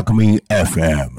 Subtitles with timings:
[0.00, 1.10] Alchemy FM.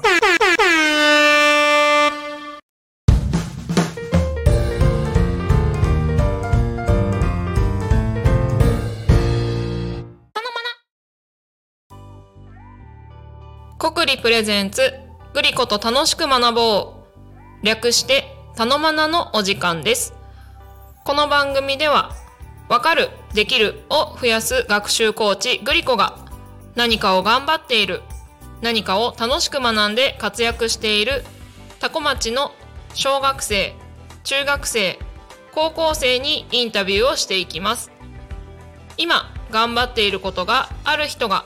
[13.77, 14.81] 国立プレゼンツ
[15.33, 16.93] グリコと楽しく学ぼ
[17.61, 18.23] う略して
[18.55, 20.20] たのまなのお時間です
[21.03, 22.11] この番組では
[22.69, 26.19] わかるできるを増やす学習コーチグリコが
[26.75, 28.01] 何かを頑張っている。
[28.61, 31.23] 何かを楽しく学んで活躍している
[31.79, 32.51] タコ町の
[32.93, 33.73] 小学生
[34.23, 34.99] 中学生
[35.51, 37.91] 高校生にインタビューをしていきます。
[38.97, 41.45] 今頑張っていることがある人が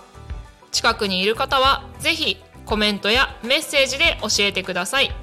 [0.73, 5.15] 近くにいる方はぜひコメントやメッセージで教えてください。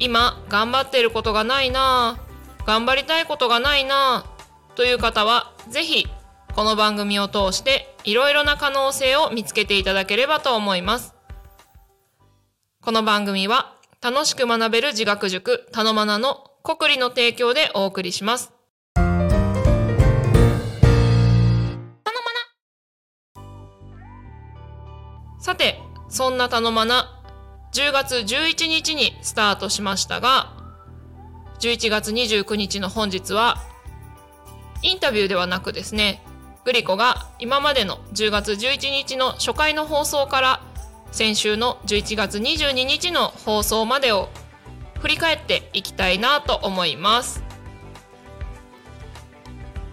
[0.00, 2.29] 今頑張っていることがないなぁ。
[2.70, 6.06] 頑張りたいことがないなぁという方はぜひ
[6.54, 11.16] この番組を通していろいろな可能性を見つけていただければと思います。
[12.80, 18.52] この番組は楽しく学べる自学塾たのまなの国理の提供でお送りします。
[25.40, 27.20] さてそんなたのまな
[27.74, 30.59] 10月11日にスタートしましたが
[31.60, 33.58] 11月29日の本日は
[34.82, 36.22] インタビューではなくですね
[36.64, 40.62] グリコが今までの10月11日の初回の放送から
[41.12, 44.28] 先週の11月22日の放送までを
[45.00, 47.42] 振り返っていきたいなと思います。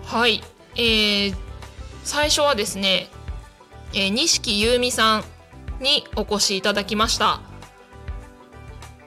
[0.04, 0.42] はい
[0.76, 1.36] えー、
[2.04, 3.10] 最初はですね、
[3.94, 5.24] えー、錦優美さん
[5.82, 7.42] にお越しいただきました。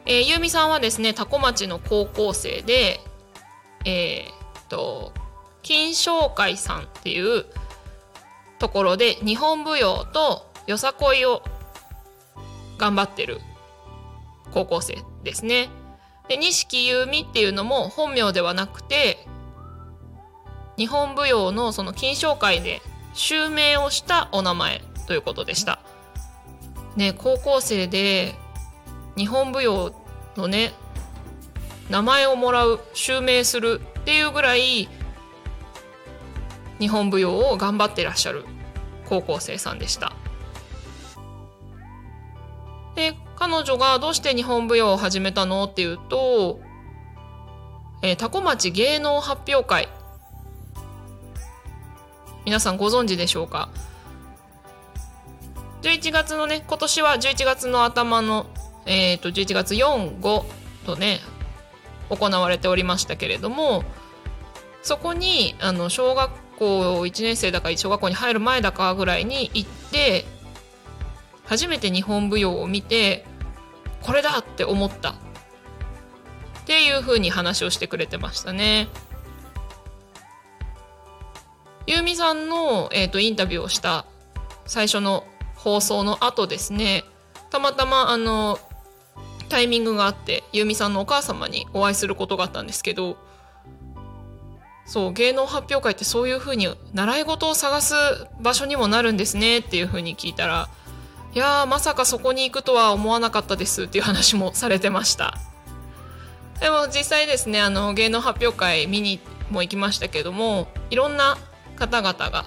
[0.07, 3.01] えー、ゆうみさんはですね多古町の高校生で
[3.85, 5.13] えー、っと
[5.63, 7.45] 金賞会さんっていう
[8.59, 11.43] ところで日本舞踊とよさこいを
[12.79, 13.41] 頑張ってる
[14.53, 15.69] 高校生ですね。
[16.29, 19.27] で錦優美っていうのも本名ではなくて
[20.77, 22.81] 日本舞踊のその金賞会で
[23.13, 25.81] 襲名をしたお名前ということでした。
[26.97, 28.35] ね高校生で
[29.21, 29.93] 日本舞踊
[30.35, 30.73] のね
[31.91, 34.89] 名前をもらう襲名するっていうぐらい
[36.79, 38.47] 日本舞踊を頑張ってらっしゃる
[39.05, 40.15] 高校生さんでした。
[42.95, 46.59] で彼女がどうして日本舞踊を始めたのっていうと、
[48.03, 49.91] えー、多古町芸能発表会。
[52.47, 53.69] 皆さんご存知でしょうか
[55.83, 58.47] ？11月のね今年は11月の頭の
[58.87, 60.45] えーと、11月45
[60.87, 61.21] とね
[62.09, 63.85] 行われておりましたけれども
[64.83, 70.25] そこにあの小学校1年生だか小学校に入る前だかぐらいに行って
[71.45, 73.25] 初めて日本舞踊を見て
[74.03, 75.15] これだって思ったっ
[76.67, 78.89] ていうふうに話をしてくれてましたね。
[81.87, 84.07] ゆうみさんの、えーとインタビューをした
[84.67, 85.27] 最初の
[85.57, 87.05] 放送の後ですね
[87.51, 88.59] たまたまあの
[89.51, 93.19] タイミングがあって由美さんのお母様にお会いすることがあったんですけど
[94.87, 97.95] そう芸能発表会ってそういうふうに習い事を探す
[98.41, 100.69] 場所にもなるんですねっていうふうに聞いたら
[101.33, 105.39] いやーまさかそこに行くとは思わなかったですっていう話もされてました。
[106.61, 111.39] でも実際ですねあの芸能発表会見にも行きましたけどもいろんな
[111.77, 112.45] 方々が、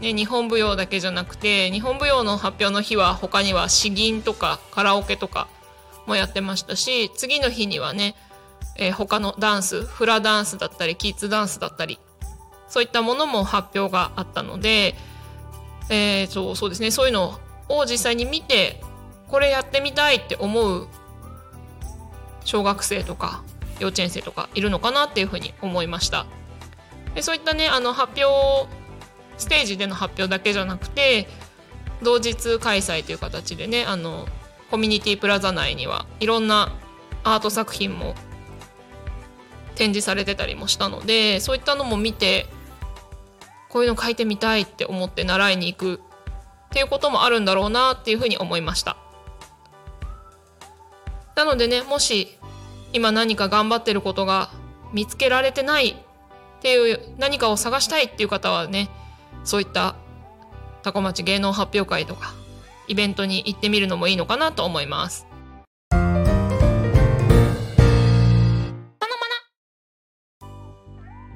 [0.00, 5.48] ね、日本舞踊だけじゃなくて日本舞踊の発表の日は他には詩吟とかカラオケとか
[6.06, 8.14] もやってましたし次の日にはね、
[8.76, 11.98] えー、他のダンスフラダンスだったりキッズダンスだったり
[12.68, 14.94] そういったものも発表があったので、
[15.90, 18.80] えー、そうそうですねそういうのを実際に見て
[19.28, 20.88] これやってみたいって思う
[22.44, 23.42] 小学生とか
[23.80, 26.26] 幼稚園生とかいるのかなっていうふうに思いました。
[27.14, 28.68] でそういったねあの発表
[29.38, 31.28] ステージでの発表だけじゃなくて
[32.02, 34.26] 同日開催という形でねあの
[34.70, 36.72] コミュニティプラザ内にはいろんな
[37.24, 38.14] アート作品も
[39.74, 42.46] 展示されてたりもしたのでそういったのも見て
[43.68, 45.98] こういうの書いてみたいって思って習いに行くっ
[46.70, 48.96] ていうこともあるんだろうなっていうふうに思いました。
[51.34, 52.38] なのでねもし
[52.92, 54.50] 今何か頑張ってることが
[54.92, 55.94] 見つけられてないっ
[56.62, 58.88] ていう何かを探したいっていう方はね
[59.44, 59.96] そういった
[60.82, 62.34] 多古町芸能発表会とか
[62.88, 65.26] イベントに行ってみるのもいいのかなと思います。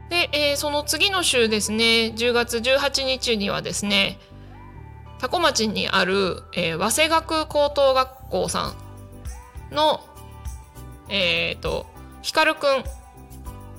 [0.09, 2.13] でえーその次の週ですね。
[2.17, 4.19] 10月18日にはですね
[5.19, 8.75] 多古町にある、えー早稲学高等学校さ
[9.71, 10.01] んの
[11.09, 11.87] えっ、と
[12.23, 12.85] 光くん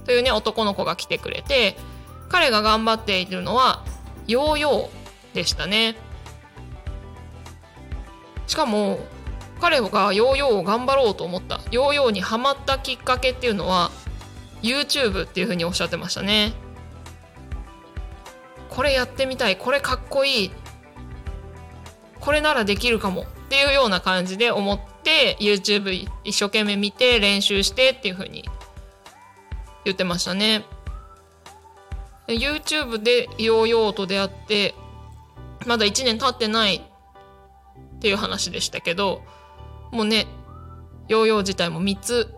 [0.05, 1.75] というね男の子が来てくれて
[2.29, 3.83] 彼が頑張っているのは
[4.27, 5.95] ヨーヨーでしたね。
[8.51, 8.99] しかも
[9.61, 11.61] 彼がヨーヨーを頑張ろうと思った。
[11.71, 13.91] ヨーヨーにハマったきっかけっていうのは
[14.61, 16.51] YouTube っていうふうにおっしゃってましたね。
[18.69, 19.55] これやってみたい。
[19.55, 20.51] これかっこいい。
[22.19, 23.21] これならできるかも。
[23.21, 28.49] っていうような感じで思って YouTube 一生懸命見て練習してっていうふうに
[29.85, 30.65] 言ってましたね。
[32.27, 34.75] YouTube でヨーヨーと出会って
[35.65, 36.90] まだ1年経ってない
[38.01, 39.21] っていう話でしたけど
[39.91, 40.25] もうね
[41.07, 42.33] ヨーヨー自体も3つ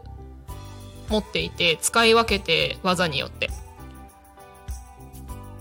[1.07, 3.49] 持っていて使い分けて技によって。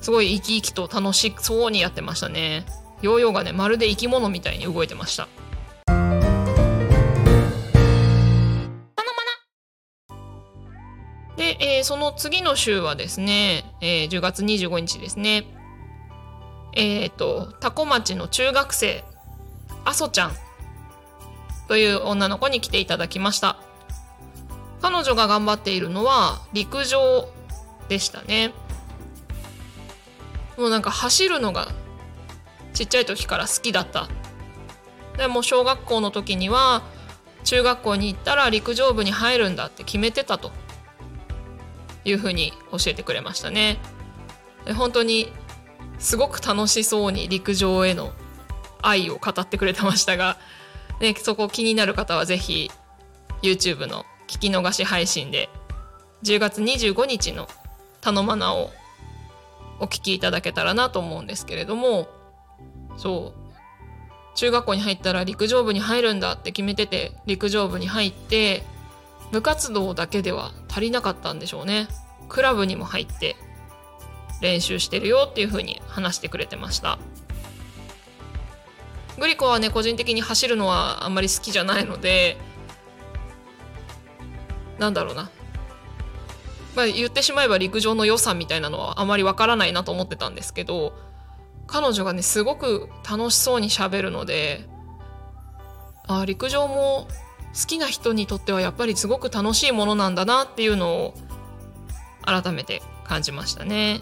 [0.01, 2.67] すごい生き生きと楽しそうにやってましたね。
[3.03, 5.29] ヨーヨーがねまるで生き物みたいに動いてました。
[11.37, 15.45] で、えーその次の週はですね、えー10月25日ですね。
[16.75, 19.05] えっ、と多古町の中学生
[19.93, 20.33] あそちゃん。
[21.69, 23.59] という女の子に来ていただきました。
[24.81, 27.29] 彼女が頑張っているのは陸上
[27.91, 28.55] でしたね。
[30.57, 31.69] もうなんか走るのが
[32.73, 34.09] ちっちゃい時から好きだった。
[35.19, 36.83] でも小学校の時には
[37.45, 40.53] 中学校に行ったら陸上部に入るんだって決めてたと。
[42.07, 43.77] いうふうに教えてくれましたね。
[44.65, 45.31] で本当に
[45.99, 48.13] すごく楽しそうに陸上への
[48.83, 50.37] 愛を語ってくれてましたが、
[51.01, 52.71] ね、そこ気になる方はぜひ
[53.43, 55.49] YouTube の聞き逃し配信で
[56.23, 57.49] 10月25日の
[58.01, 58.71] 「たのまな」を
[59.81, 62.09] お聞きいただけたらなと思うんですけれども
[62.97, 63.43] そう。
[64.35, 68.63] 中学校に入ったら陸上部に入るんだって決めてて陸上部に入って
[69.31, 71.89] 部活動だけでは足りなかったんでしょうね。
[72.29, 73.37] クラブにも入って
[74.41, 76.99] 練習してるよっていう風に話してくれてました。
[79.23, 82.37] グリコはね個人的に走るのはあんまり好きじゃないので
[84.81, 85.31] なんだろうな
[86.75, 90.93] まあ言ってしまえば陸上の良さみたいなのはあまりわからないなと思ってたんですけど
[91.69, 94.69] 彼女がねすごく楽しそうにしゃべるので
[96.09, 97.07] あ陸上も
[97.55, 101.15] 好きな人にとってはやっぱりすごく楽しいものなんだなっていうのを
[102.23, 104.01] 改めて感じましたね。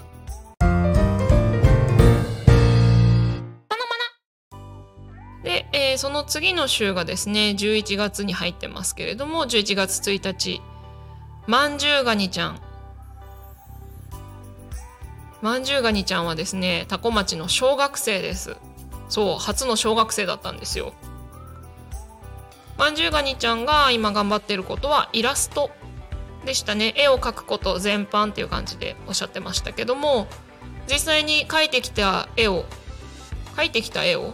[6.01, 10.63] その次の週がですね11月に入ってますけれども11月1日。
[11.47, 12.61] まんじゅうガニちゃん。
[15.43, 18.57] まんじゅうガニちゃんはですね多古町の小学生です。
[19.11, 20.95] そう初の小学生だったんですよ。
[22.79, 25.71] まんじゅうガニちゃんが今頑張ってることはイラスト
[26.47, 26.95] でしたね。
[26.97, 30.29] 絵を描くこと全般っていう感じでおっしゃってましたけども
[30.91, 32.65] 実際に描いてきた絵を
[33.55, 34.33] 描いてきた絵を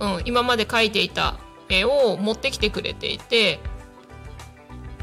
[0.00, 1.36] うん、今まで描いていた
[1.68, 3.60] 絵を持ってきてくれていて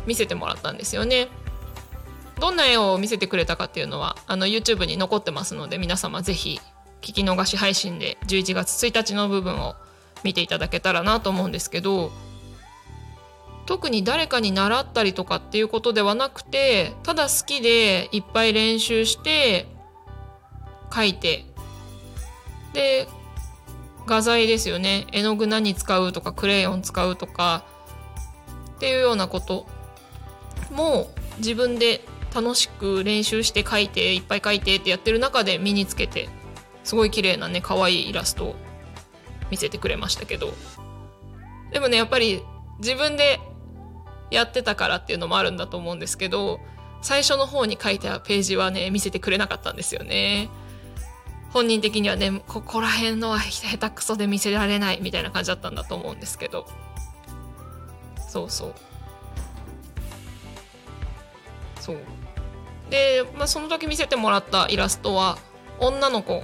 [0.06, 1.28] 見せてもらったんですよね。
[2.40, 6.60] どんな絵を見せてくれたかっていうのはあの YouTube に残ってますので皆様ぜひ
[7.02, 9.76] 聞き逃し配信で11月1日の部分を
[10.24, 12.12] 見ていただけたらなと思うんですけど
[13.66, 19.68] 特に誰かに習ったりとかっていうことではなくてただ好きでいっぱい練習して
[20.90, 21.46] 描いて
[22.74, 23.08] で
[24.06, 25.08] 画材ですよね。
[25.12, 27.66] 絵の具何使うとかクレヨン使うとか。
[28.76, 29.68] っていうようなこと。
[30.72, 32.02] も自分で
[32.34, 36.28] 楽しく練習して描いていっぱい描いてってやってる中で身につけて
[36.84, 38.56] すごい綺麗なね可愛いイラストを
[39.50, 40.54] 見せてくれましたけど。
[41.72, 42.44] でもねやっぱり
[42.80, 43.40] 自分で
[44.32, 46.60] やってたからっていうのもあるんだと思うんですけど
[47.02, 50.50] 最初の方に書いたページはね見せてくれなかったんですよね。
[51.56, 56.68] 本人的にはねここら辺のは下手くそで見せられないみたいな感じだったんだと思うんですけど。
[58.28, 58.74] そうそう。
[61.80, 61.98] そう。
[62.90, 65.38] で、まあ、その時見せてもらったイラストは
[65.80, 66.44] 女の子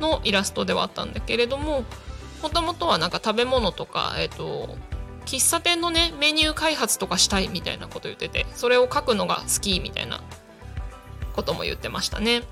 [0.00, 1.84] のイラストではあったんだけれども
[2.42, 4.76] もともとはなんか食べ物とかえっ、と
[5.26, 10.20] 喫茶店のねメニュー開発とかしたいみたいなこと言っててそれを書くのが好きみたいな
[11.34, 12.42] ことも言ってましたね。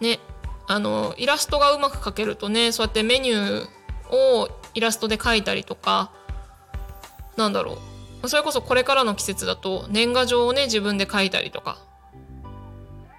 [0.00, 0.18] ね。
[0.66, 6.12] あのイラストがうまく描けるとねそうやってメニューをイラストで描いたりとか
[7.36, 7.78] なんだろ
[8.22, 8.28] う。
[8.28, 11.78] それこそこれからの季節だと年賀状をね自分で描いたりとか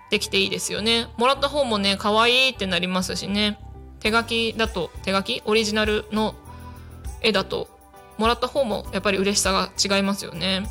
[0.10, 1.08] できていいですよね。
[1.18, 3.60] もらった方もね可愛いってなりますしね。
[4.00, 5.42] 手書きだと手書き？
[5.46, 6.36] オリジナルの
[7.22, 7.68] 絵だと
[8.18, 10.64] もらった方もやっぱり嬉しさが違いますよね。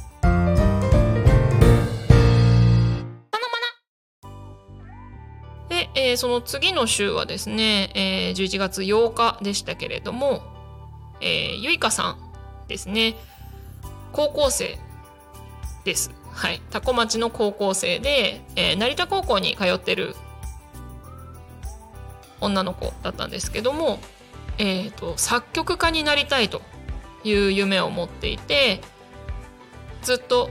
[6.03, 10.43] えーその次の週はですね、えー11月8日でしたけれども、
[11.21, 12.19] えーゆいかさん
[12.69, 13.15] ですね
[14.13, 14.79] 高校生
[15.85, 16.11] です。
[16.33, 20.17] はい、多古町の高校生で、えー成田高校に通ってる
[22.41, 24.01] 女の子だったんですけども、
[24.59, 26.63] えー、と作曲家になりたいと
[27.23, 28.81] いう夢を持っていて
[30.03, 30.51] ずっと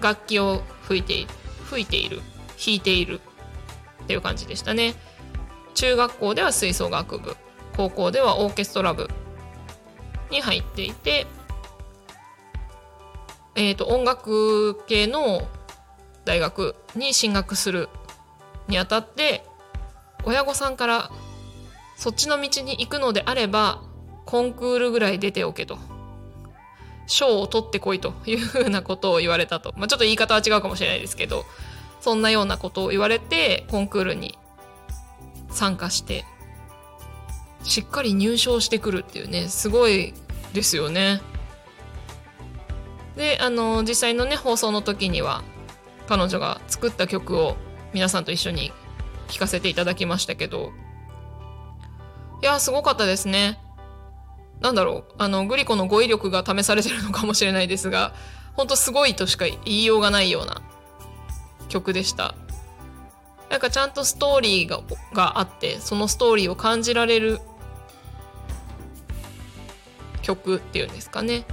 [0.00, 1.26] 楽器を吹いて
[1.66, 2.22] 吹いている
[2.58, 3.20] 弾いている
[4.08, 4.94] っていう感じでしたね。
[5.74, 7.36] 中学校では吹奏楽部
[7.76, 9.10] 高校ではオーケストラ部
[10.30, 11.26] に入っていて
[13.54, 15.46] えー、と音楽系の
[16.24, 17.88] 大学に進学する
[18.66, 19.44] にあたって
[20.24, 21.10] 親御さんから
[21.96, 23.82] そっちの道に行くのであれば
[24.26, 25.78] コンクールぐらい出ておけと
[27.06, 31.44] 賞を取ってこいというふうなことを言われたと、まあ、ちょっと言い方は違うかもしれないですけど
[32.00, 34.38] そんなようなことを言われてコンクールに
[35.50, 36.24] 参加して
[37.64, 40.14] しっかり入賞してくるっていうねすごい
[40.52, 41.20] ですよね。
[43.16, 45.42] であの実際のね放送の時には
[46.06, 47.56] 彼女が作った曲を
[47.92, 48.72] 皆さんと一緒に
[49.26, 50.72] 聴かせていただきましたけど
[52.42, 53.58] いやすごかったですね
[54.60, 58.14] なんだろうあのグリコの語彙力が試されてるのかもしれないですが
[58.54, 60.62] 本当すごいとしか言いようがないような
[61.68, 62.34] 曲でした。
[63.50, 64.82] なんかちゃんとストーリーが
[65.12, 67.40] があってそのストーリーを感じられる
[70.22, 71.46] 曲っていうんですかね。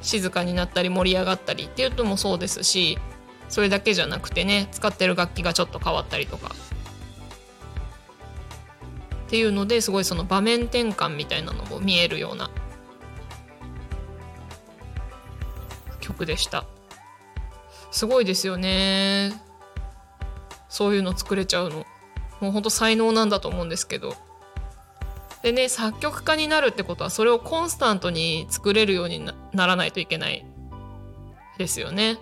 [0.00, 2.98] 静かになったり盛り上がったりっていうのもそうですし
[3.50, 6.54] それだけじゃなくてね使ってる楽器がちょっと変わったりとか。
[9.26, 12.50] っていうのですごいその場面転換みたいなのも見えるような
[16.00, 16.64] 曲でした。
[17.92, 19.49] すごいですよね。
[20.70, 21.84] そういうの作れちゃうの
[22.40, 24.14] もうほんと才能なんだと思うんですけど
[25.42, 29.20] でね作曲家になるってことはそれをコンスタントに作れるように
[29.52, 30.46] ならないといけない
[31.58, 32.18] ですよね。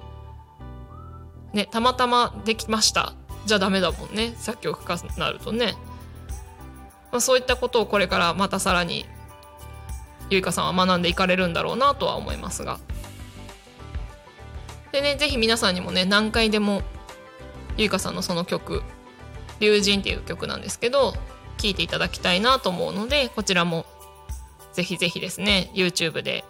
[1.52, 3.14] ねたまたまできました
[3.46, 5.74] じゃダメだもんね作曲家になるとね。
[7.10, 9.06] まあ、そういったことをこれからまたさらに
[10.30, 12.78] ゆいかさんは学んでいかれるんだろうなとは思いますが。
[14.92, 16.82] でね是非皆さんにもね何回でも
[17.78, 18.82] ゆいかさんのその曲
[19.60, 21.14] 「龍神」っていう曲なんですけど
[21.56, 23.86] 聴いていただきたいなと思うのでこちらも
[24.72, 26.44] ぜひぜひですね YouTube で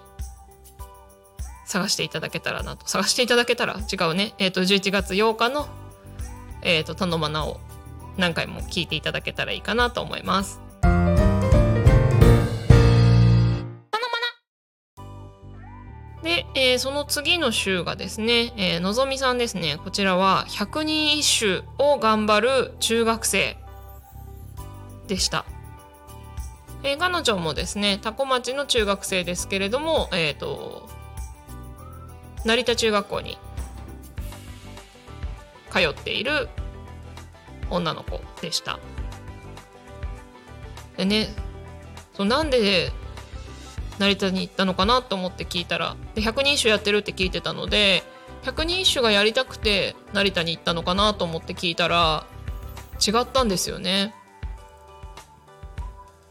[1.64, 5.68] 探していただけたらなと探していただけたら違うねえっ、と11月8日の
[6.62, 7.60] えっ、と「たのまな」を
[8.16, 10.67] 何回も聞いていただけたらいいかなと思います。
[16.22, 23.56] で、えーその次の週がですね、えーのぞみさんですねこちらは百人一首を頑張る中学生
[25.06, 25.44] でした。
[26.82, 30.88] えー彼女もですね多古町の中学生ですけれども、えー、と
[32.44, 33.38] 成田中学校に
[35.70, 36.48] 通っている
[37.70, 38.78] 女の子でした。
[40.96, 41.28] でね
[42.14, 42.90] そうなんで
[43.98, 48.02] 成田に行ったのかなと思って聞いたらで百人一首やってるって聞いてたので
[48.42, 52.24] 百人一首がやりたくて成田に行ったのかなと思って聞いたら
[53.06, 54.14] 違ったんですよね。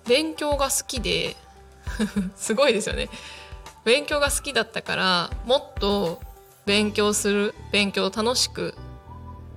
[0.08, 1.36] 勉強が好きで
[2.36, 3.10] すごいですよね
[3.84, 6.22] 勉強が好きだったからもっと
[6.66, 8.76] 勉強する勉強を楽しく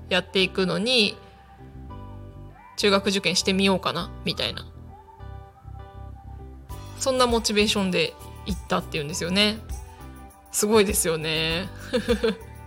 [0.08, 1.16] やっていくのに
[2.76, 4.66] 中学受験してみようかなみたいな
[7.00, 8.14] そんなモチベーションで
[8.46, 9.58] 行ったっていうんですよね。
[10.52, 11.68] すごいですよね。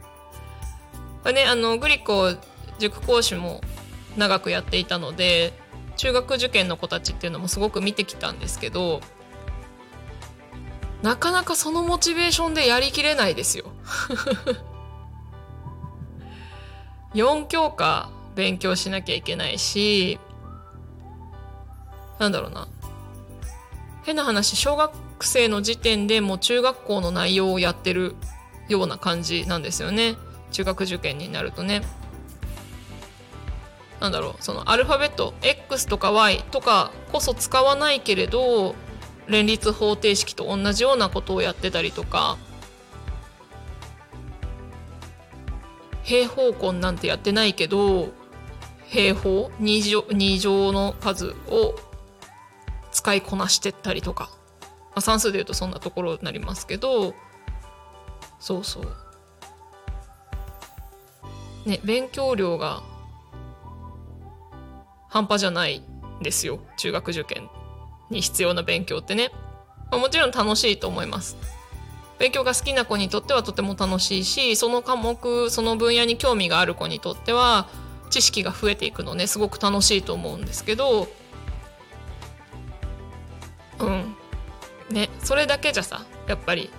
[1.33, 2.33] ねあのグリコ
[2.79, 3.61] 塾講師も
[4.17, 5.53] 長くやっていたので
[5.95, 8.99] 中学受験の子たちっていうのもすごく見てきたんですけど
[11.01, 13.65] なかなかそのモチベーションでやりきれないですよ。
[17.13, 20.19] 4教科勉強しなきゃいけないし
[22.19, 22.67] なんだろうな。
[24.03, 24.91] 変な話小学
[25.21, 28.15] 生の時点でもう中学校の内容をやってる
[28.67, 30.15] ような感じなんですよね
[30.51, 31.81] 中学受験になるとね。
[33.99, 38.75] なんだろうそのアルファベット X とか Y とかこそ使わないけれど
[39.27, 42.37] 連立方程式と同じようなことをやってたりとか
[46.03, 48.09] 平方根なんてやってないけど
[48.87, 51.75] 平方2乗 ,2 乗の数を
[53.03, 54.29] 使いこなしてったりとか、
[54.61, 57.13] まあ、算数でいうとそんなところになりますけど。
[58.39, 58.85] そうそう。
[61.69, 62.81] ね勉強量が
[65.09, 65.83] 半端じゃない
[66.19, 66.61] んですよ。
[66.77, 67.49] 中学受験
[68.09, 69.31] に必要な勉強ってね、
[69.91, 71.35] まあ、もちろん楽しいと思います。
[72.19, 77.67] 勉強が好きな子にとってはとても楽しいしその科目その分野に興味がある子にとっては
[78.11, 79.27] 知識が増えていくのね。
[79.27, 81.09] すごく楽しいと思うんですけど。
[84.89, 86.69] ねそれだけじゃさやっぱり。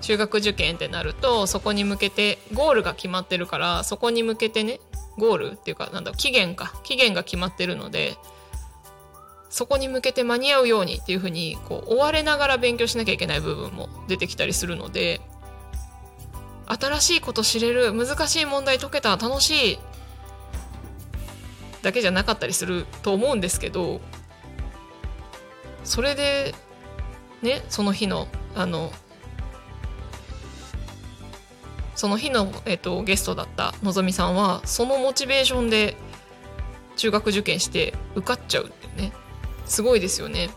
[0.00, 4.78] 中学受験ってなるとそこに向けてゴールが決まってるからそこに向けてね
[5.16, 6.74] ゴールっていうかなんだ期限か。
[6.84, 8.18] 期限が決まってるので
[9.48, 15.20] そこに向けて間に合うようにっていうふうにこう追われながら勉強しなきゃいけない部分も出てきたりするので
[16.66, 19.78] 新しいこと知れる難しい問題解けた楽しい
[21.82, 24.00] だけじゃなかったりすると思うんですけど
[25.84, 26.54] それで
[27.42, 28.90] ねその日のあの
[31.94, 35.96] その日の、えっと、ゲストだったのぞみさんはそのモチベーションで
[36.96, 39.12] 中学受験して受かっちゃうってね
[39.64, 40.50] すごいですよね。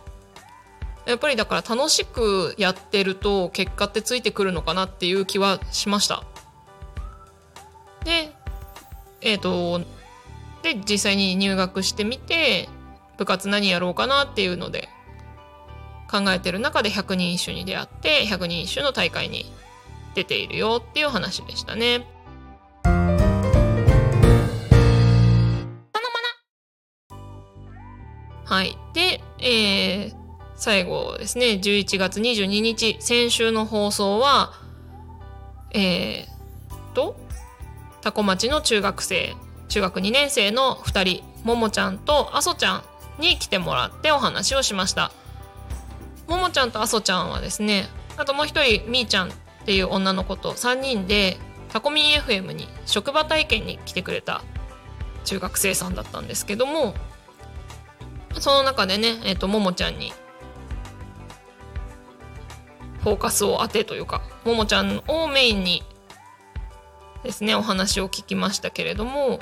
[1.06, 6.24] やっぱりだから楽しくやってると結果ってついてくるのかなっていう気はしました。
[8.04, 8.34] で、
[9.22, 9.80] えっ、ー、と、
[10.64, 12.68] で、実際に入学してみて、
[13.18, 14.90] 部活何やろうかなっていうので
[16.10, 19.46] 考えてる中で100人一首に出会って100人一首の大会に
[20.16, 22.06] 出ているよっていう話でしたね。
[28.46, 28.78] はい。
[28.94, 30.16] で、えー、
[30.56, 34.54] 最後ですね、11月22日、先週の放送は、
[35.72, 37.18] えー、と、
[38.02, 39.36] 多古町の中学生、
[39.68, 42.84] 中学2年生の2人、ももちゃんとあそちゃん
[43.20, 45.12] に来てもらってお話をしました。
[46.28, 47.88] ももちゃんとあそちゃんはですね、
[48.18, 49.32] あともう一人、みーちゃんっ
[49.66, 51.38] ていう女の子と3人で
[51.70, 54.42] タコミン FM に職場体験に来てくれた
[55.26, 56.94] 中学生さんだったんですけども
[58.40, 60.14] その中でね、えーと、ももちゃんに
[63.02, 65.84] フォーカスを当てというかももちゃんをメインに
[67.24, 69.40] ですねお話を聞きましたけれども、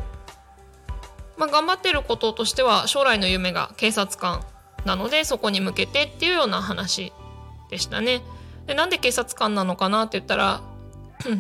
[1.38, 4.44] まあ、頑張ってることとしては将来の夢が警察官
[4.86, 7.12] なのでそこに向けてっていうような話
[7.70, 8.22] でしたね。
[8.68, 10.62] でなんで警察官なのかなって言ったら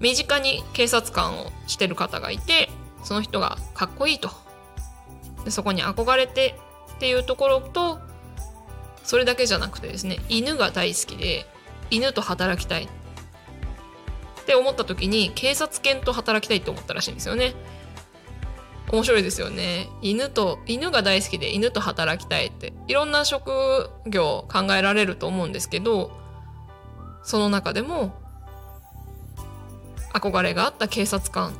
[0.00, 2.70] 身近に警察官をしてる方がいて
[3.02, 4.30] その人がかっこいいと
[5.44, 6.58] でそこに憧れて
[6.94, 8.00] っていうところと
[9.04, 11.46] それだけじゃなくてですね犬が大好きで
[11.90, 12.88] 犬と働きたいっ
[14.46, 17.54] て思った時に警察犬と働きたいって思ったらしいんですよね。
[18.94, 19.88] 面白いですよね。
[20.02, 22.72] 犬と犬が大好きで犬と働きたいって。
[22.86, 26.10] いろんな職業考えられると思うんですけど
[27.22, 28.14] その中でも
[30.12, 31.54] 憧れがあった警察官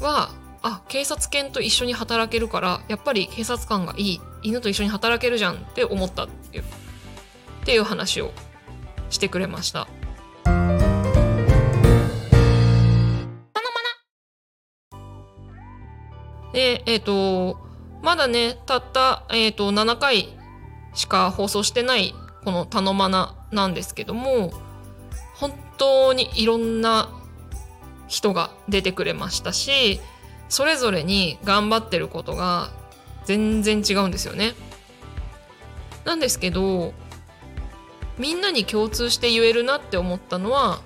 [0.00, 0.30] は
[0.62, 4.20] あ警察犬と一緒に働けるからやっぱり警察官がいい。
[4.42, 6.66] 犬と一緒に働けるじゃんって思ったっていうっ
[7.64, 8.30] ていう話を
[9.10, 9.88] してくれました。
[16.54, 17.58] で、えっ、ー、と、
[18.02, 20.34] まだね、たった、えっ、ー、と、7回
[20.94, 22.14] しか放送してない
[22.44, 24.52] この「たのまな」なんですけども
[25.34, 27.10] 本当にいろんな
[28.06, 30.00] 人が出てくれましたし
[30.48, 32.70] それぞれに頑張ってることが
[33.24, 34.54] 全然違うんですよね。
[36.04, 36.92] なんですけど
[38.18, 40.82] みんなに共通して言えるなって思ったのは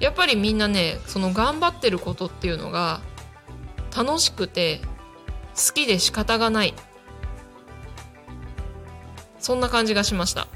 [0.00, 3.00] やっぱりみんなねその頑張ってることっていうのが
[3.96, 4.80] 楽しくて
[5.54, 6.74] 好きで仕方がない。
[9.38, 10.46] そんな感じがしました。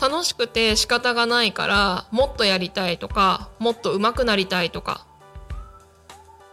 [0.00, 5.06] 楽しくて仕方がないからもっとやりたいとかもっと上手くなりたいとか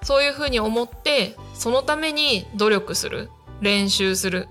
[0.04, 3.30] そういうふうに思ってそのために努力する。
[3.62, 4.48] 練習する。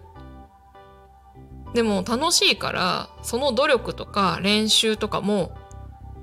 [1.74, 5.56] でも楽しいからその努力とか練習とかも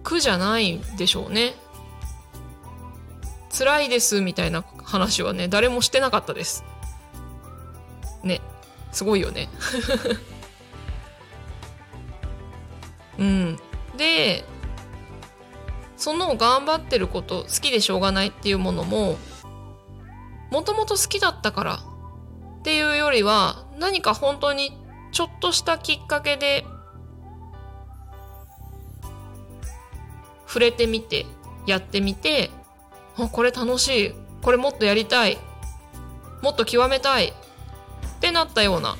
[0.04, 1.54] 苦じゃないでしょうね。
[3.58, 6.64] 辛いですみたいな話はね誰もしてなかったです。
[8.24, 8.42] ね。
[8.92, 9.50] すごいよね。
[13.18, 13.60] うん。
[13.98, 14.44] で
[15.96, 19.18] その頑張ってること好きでしょうがないっていうものも
[20.52, 21.80] もともと好きだったから
[22.60, 24.78] っていうよりは何か本当に
[25.12, 26.66] ちょっとしたきっかけで
[30.46, 31.26] 触れてみて
[31.66, 32.52] やってみて
[33.18, 34.14] あこれ楽しい。
[34.42, 35.38] これもっとやりたい。
[36.42, 37.28] もっと極めたい。
[37.28, 37.34] っ
[38.20, 38.96] てなったような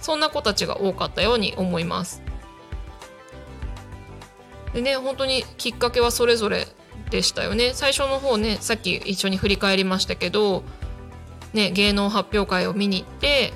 [0.00, 2.20] そんな子たちが多かったように思います。
[4.74, 6.66] でね本当にきっかけはそれぞれ
[7.10, 7.72] でしたよね。
[7.74, 10.64] 最初の方ねさっき一緒に振り返りましたけど、
[11.52, 13.52] ね、芸能発表会を見に行って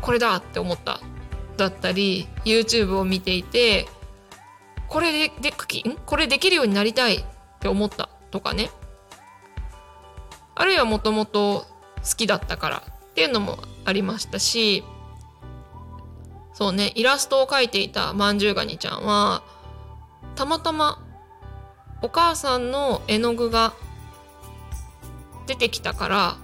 [0.00, 1.00] これだって思った。
[1.56, 3.86] だったり YouTube を見ていて
[4.88, 5.96] これででん？
[6.04, 7.24] これできるようになりたいっ
[7.58, 8.70] て思ったとかね。
[10.54, 11.66] あるいはもともと
[12.02, 14.84] 好きだったからっていうのもありましたし
[16.52, 19.42] そうねイラストを描いていたまんじゅうがにちゃんは
[20.36, 21.04] たまたま
[22.02, 23.72] お母さんの絵の具が
[25.46, 26.36] 出てきたから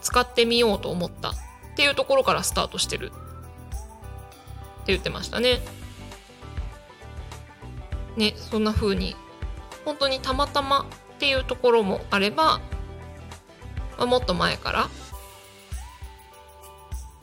[0.00, 1.34] 使ってみようと思ったっ
[1.76, 5.60] ていうところからスタートしてるって言ってましたね。
[8.16, 9.16] ねそんな風に
[9.84, 12.60] 本当にたまたまっていうところもあれば、
[13.96, 14.88] まあ、もっと前から？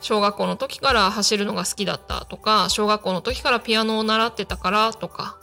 [0.00, 5.38] 小学校の時から走るのが好きだったとか小学校の時からピアノを習ってたからとか。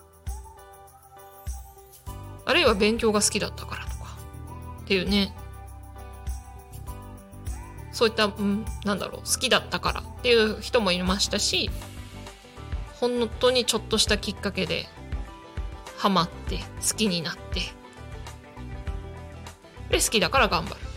[2.46, 4.18] あるいは勉強が好きだったからとか。
[4.82, 5.34] っていうね。
[7.92, 9.22] そういった、うん、なんだろう。
[9.22, 11.70] 好きだったからっていう人もいましたし
[12.96, 14.88] 本当にちょっとしたきっかけで
[15.98, 17.62] ハマって好きになって。
[19.90, 20.89] で好きだから頑張る。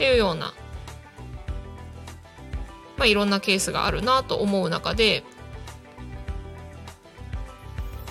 [0.00, 0.54] っていうような
[2.96, 5.24] まあいろんなケースがあるなと思う中で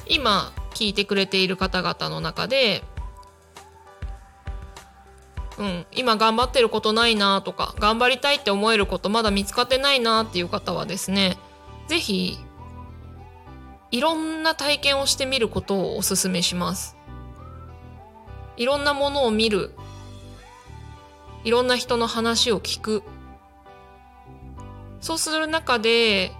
[0.07, 2.83] 今聞いてくれている方々の中で
[5.57, 11.37] うん、今頑張ってることないなとか頑張りたいって思えることまだ見つかってないなっていう方はですね
[11.87, 12.37] 是非
[13.89, 16.95] いろんな体験をしてみることをおすすめします。
[18.57, 19.71] いろんなものを見る。
[21.43, 23.03] いろんな人の話を聞く。
[25.01, 26.31] そうする中で、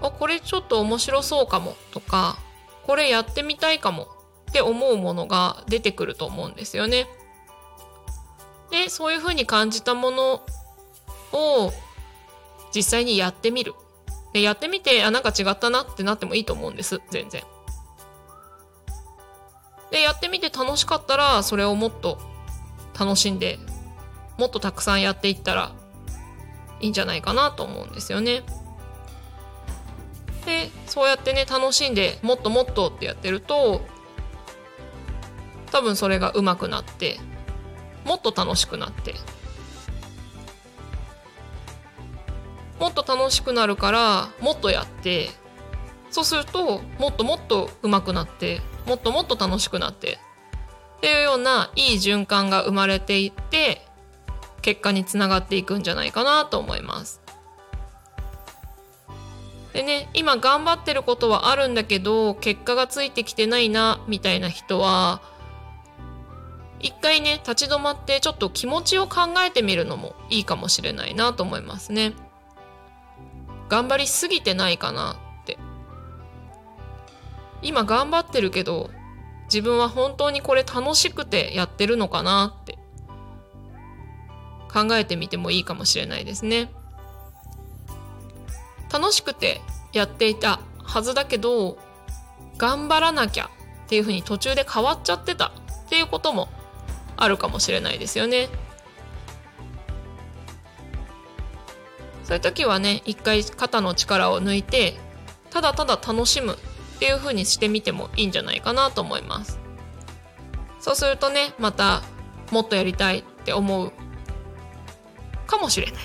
[0.00, 2.38] あ、これちょっと面白そうかもとか、
[2.86, 4.08] これやってみたいかも
[4.50, 7.06] って思うものが出てくると思うんですよね。
[8.70, 10.42] で、そういうふうに感じたもの
[11.32, 11.72] を
[12.74, 13.74] 実際にやってみる。
[14.32, 17.00] で、やってみて、あ、なんか違ったなってなってもいいと思うんです。
[17.10, 17.42] 全然。
[19.90, 22.18] で、やってみて楽しかったら、それをもっと
[22.98, 23.58] 楽しんで、
[24.38, 25.72] もっとたくさんやっていったら
[26.80, 28.42] いいんじゃないかなと思うんですよね。
[30.46, 33.82] で、そうやってね、楽しんで、もっともっとってやってると、
[35.70, 37.18] 多分それが上手くなって、
[38.04, 39.14] もっと楽しくなって、
[42.80, 45.28] もっと楽しくなるからもっとやって
[46.10, 50.18] そうするともっともっと上手くなってもっともっと楽しくなって
[51.00, 53.86] っていうようないい循環が生まれていって
[54.60, 57.22] 結果につながっていくんじゃないかなと思います。
[59.72, 65.22] でね今頑張ってることはあるんだけど結果がついてきてないなみたいな人は
[66.80, 72.12] 一回ね立ち止まってちょっと気持ちを考えてみるのもいいかもしれないなと思いますね。
[73.70, 75.56] 頑張りすぎてないかなって
[77.62, 78.90] 今頑張ってるけど
[79.52, 82.78] 自分は本当にこれ楽しくてやってるのかなって
[84.72, 86.70] 考えてみてもいいかもしれないですね
[88.92, 89.60] 楽しくて
[89.92, 91.78] やっていたはずだけど
[92.58, 93.50] 頑張らなきゃ
[93.86, 95.48] っていうふうに途中で変わっちゃってた
[95.86, 96.48] っていうことも
[97.16, 98.48] あるかもしれないですよね。
[102.22, 104.94] そういう時はね一回肩の力を抜いて
[105.50, 106.56] ただただ楽しむ
[107.00, 109.58] っていう風にしてみてもいいんじゃないかなと思います。
[110.80, 112.02] そうするとねまた
[112.50, 113.90] もっとやりたいって思う
[115.46, 116.02] かもしれない。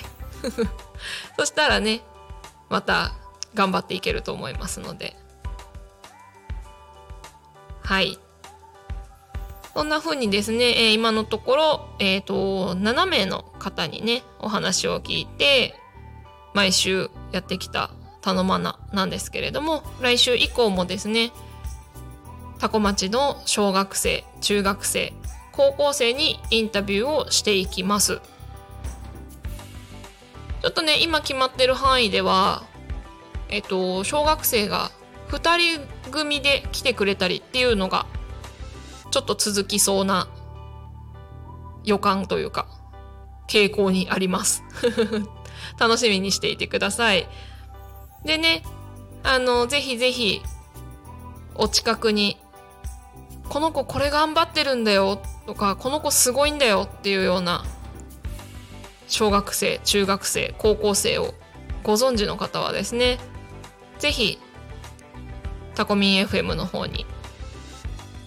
[1.38, 2.00] そしたらね
[2.70, 3.12] また
[3.52, 5.18] 頑張っていけると思いますので。
[7.82, 8.18] はい。
[9.74, 15.78] そんな風にですね、えー、今のところ、えっ、ー、と、7名の方にね、お話を聞いて、
[16.54, 17.90] 毎週やってきた
[18.26, 21.30] 頼まななんですけれども来週以降もですね
[22.58, 25.12] 多古町の小学生中学生
[25.52, 28.20] 高校生にインタビューをしていきます
[30.60, 32.64] ちょっとね今決まってる範囲では
[33.48, 34.90] えっと小学生が
[35.28, 38.06] 2人組で来てくれたりっていうのが
[39.12, 40.26] ちょっと続きそうな
[41.84, 42.66] 予感というか
[43.46, 44.64] 傾向にあります
[45.78, 47.28] 楽しみにしていてください。
[48.26, 48.62] でね、
[49.22, 50.42] あの、ぜひぜひ、
[51.54, 52.38] お近くに
[53.48, 57.64] この子これ頑張ってるんだよとかこの子すごいんだよっていうような
[59.08, 61.34] 小学生中学生高校生を
[61.82, 63.18] ご存知の方はですね
[63.98, 64.38] 是非
[65.74, 67.06] タコミン FM の方に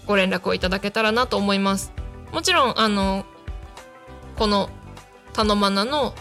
[0.08, 1.94] ご連絡をいただけたらなと思います。
[2.32, 3.26] もちろんあの
[4.38, 4.70] この
[5.34, 6.16] 「たのまな」の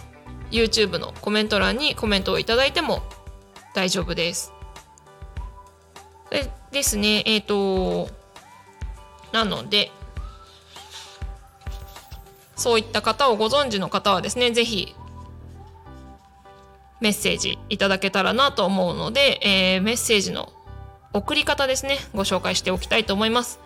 [0.51, 3.03] YouTube のコメント欄にコメントをいただいても
[3.75, 4.53] 大丈夫です。
[6.31, 8.09] でですねえっ、ー、と
[9.33, 9.91] なので
[12.57, 14.95] そういった方をご存知の方はですね是非
[17.01, 20.53] メッセージいただけたらなと思うので、えー、メッセージの
[21.13, 23.61] 送り方ですねご紹介しておきたいと思います、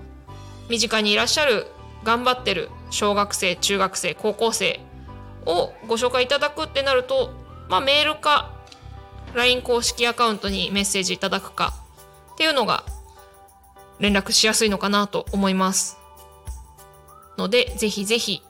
[0.70, 1.66] 身近にいらっしゃる
[2.04, 4.80] 頑張ってる小学生、中学生、高校生
[5.46, 7.34] をご紹介いただくってなると、
[7.68, 8.52] まあ、メールか
[9.34, 11.74] LINE 公式アカウントにメッセージいただくか
[12.34, 12.84] っていうのが
[14.00, 15.98] 連絡しやすいのかなと思います。
[17.38, 18.42] ので、ぜひぜひ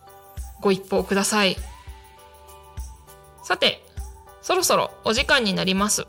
[0.61, 1.57] ご一報ください。
[3.43, 3.83] さて、
[4.41, 6.07] そろそろお時間になります。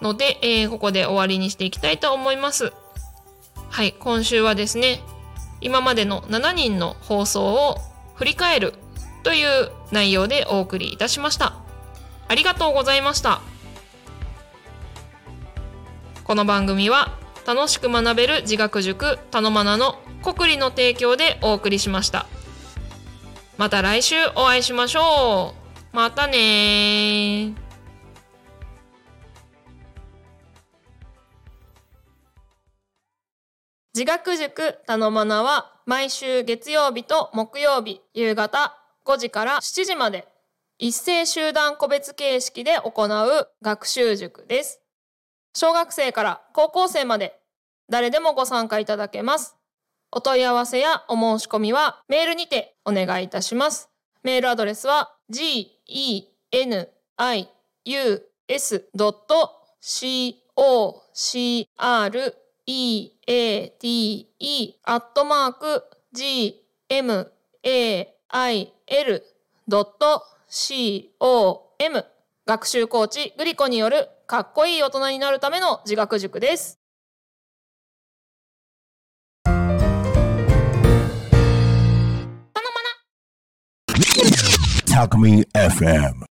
[0.00, 2.72] ので、えー、ここで終わりにしていきたいと思います。
[3.68, 5.00] はい、今週はですね、
[5.60, 7.76] 今までの7人の放送を
[8.14, 8.74] 振り返る
[9.22, 11.54] という内容でお送りいたしました。
[12.28, 13.40] ありがとうございました。
[16.24, 22.26] この番組は楽しく学べる自学塾たのまなの国理の提供でお送りしました。
[23.56, 25.67] また来週お会いしましょう。
[25.92, 27.54] またね
[33.94, 40.28] 自学塾たのまなは毎週月曜日と木曜日夕方5時から7時まで
[40.78, 44.80] 一斉集団個別形式で行う学習塾です。
[45.52, 47.40] 小学生から高校生まで
[47.90, 49.56] 誰でもご参加いただけます。
[50.12, 53.90] お問い合わせやお申し込みはメールにてお願いいたします。
[54.22, 57.48] メールアドレスは genius.co.create
[64.84, 67.26] アットマーク gmail.com
[72.46, 76.78] 学習コーチグリコによるかっこいい大人になるための自学塾です。
[84.98, 86.24] Alchemy FM.